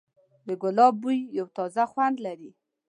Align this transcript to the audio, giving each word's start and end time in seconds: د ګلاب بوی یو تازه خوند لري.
د 0.47 0.49
ګلاب 0.61 0.93
بوی 1.01 1.19
یو 1.37 1.47
تازه 1.57 1.83
خوند 1.91 2.17
لري. 2.25 2.51